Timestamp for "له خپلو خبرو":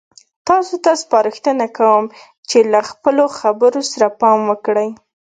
2.71-3.81